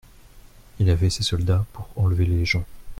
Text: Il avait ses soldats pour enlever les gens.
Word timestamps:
Il 0.79 0.89
avait 0.89 1.11
ses 1.11 1.21
soldats 1.21 1.63
pour 1.73 1.87
enlever 1.95 2.25
les 2.25 2.43
gens. 2.43 2.65